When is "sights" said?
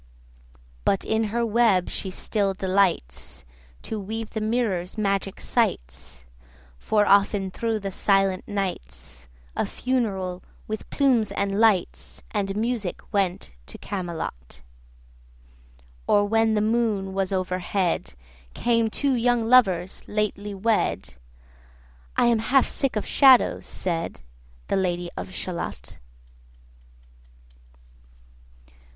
5.39-6.25